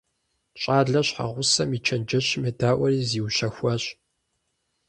ЩӀалэр 0.61 1.05
щхьэгъусэм 1.07 1.69
и 1.77 1.79
чэнджэщым 1.85 2.43
едаӀуэри 2.49 3.07
зиущэхуащ. 3.09 3.83